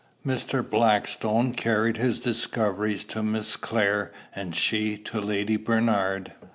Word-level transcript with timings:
Mr. 0.25 0.67
Blackstone 0.67 1.53
carried 1.53 1.97
his 1.97 2.19
discoveries 2.19 3.05
to 3.05 3.21
Miss 3.21 3.55
Clare 3.55 4.11
and 4.33 4.55
she 4.55 4.97
to 4.97 5.21
Lady 5.21 5.57
Bernard. 5.57 6.31